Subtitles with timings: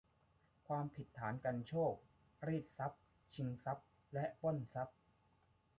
[0.67, 1.93] ความผิดฐานกรรโชก
[2.47, 3.03] รีดเอาทรัพย์
[3.33, 4.97] ชิงทรัพย์ และปล้นทรัพย์